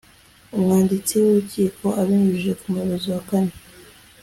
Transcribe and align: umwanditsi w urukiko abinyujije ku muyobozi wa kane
umwanditsi 0.55 1.13
w 1.21 1.25
urukiko 1.29 1.85
abinyujije 2.01 2.51
ku 2.59 2.65
muyobozi 2.71 3.07
wa 3.13 3.21
kane 3.29 3.53